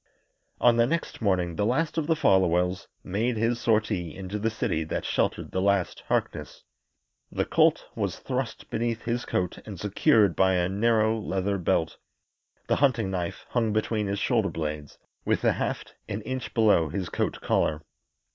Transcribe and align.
On 0.59 0.77
the 0.77 0.87
next 0.87 1.21
morning 1.21 1.57
the 1.57 1.63
last 1.63 1.95
of 1.95 2.07
the 2.07 2.15
Folwells 2.15 2.87
made 3.03 3.37
his 3.37 3.61
sortie 3.61 4.15
into 4.15 4.39
the 4.39 4.49
city 4.49 4.83
that 4.85 5.05
sheltered 5.05 5.51
the 5.51 5.61
last 5.61 6.01
Harkness. 6.07 6.63
The 7.31 7.45
Colt 7.45 7.85
was 7.93 8.17
thrust 8.17 8.71
beneath 8.71 9.03
his 9.03 9.25
coat 9.25 9.59
and 9.63 9.79
secured 9.79 10.35
by 10.35 10.55
a 10.55 10.67
narrow 10.67 11.19
leather 11.19 11.59
belt; 11.59 11.97
the 12.65 12.77
hunting 12.77 13.11
knife 13.11 13.45
hung 13.49 13.73
between 13.73 14.07
his 14.07 14.17
shoulder 14.17 14.49
blades, 14.49 14.97
with 15.23 15.41
the 15.43 15.51
haft 15.53 15.93
an 16.09 16.23
inch 16.23 16.55
below 16.55 16.89
his 16.89 17.07
coat 17.07 17.39
collar. 17.39 17.83